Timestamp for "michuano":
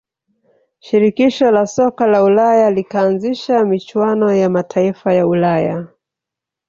3.65-4.33